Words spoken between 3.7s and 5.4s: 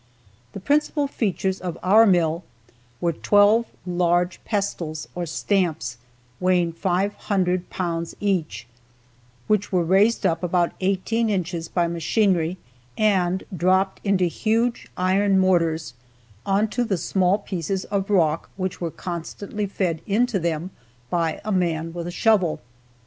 large pestles or